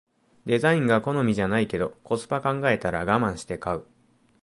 [0.47, 3.85] デザインが好みじゃないけどコスパ考えたらガマンして買う